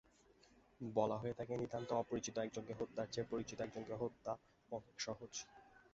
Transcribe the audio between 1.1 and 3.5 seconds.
হয়ে থাকে, নিতান্ত অপরিচিত একজনকে হত্যার চেয়ে